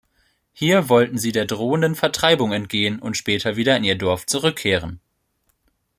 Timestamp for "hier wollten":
0.51-1.19